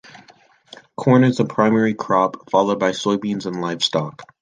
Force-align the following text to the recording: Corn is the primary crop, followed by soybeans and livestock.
Corn 0.97 1.23
is 1.23 1.37
the 1.37 1.45
primary 1.45 1.93
crop, 1.93 2.49
followed 2.49 2.79
by 2.79 2.89
soybeans 2.89 3.45
and 3.45 3.61
livestock. 3.61 4.23